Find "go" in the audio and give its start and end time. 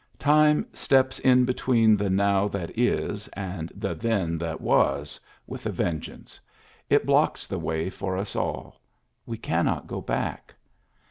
9.85-10.01